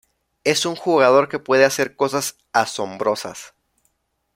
[0.43, 3.53] Es un jugador que puede hacer cosas asombrosas".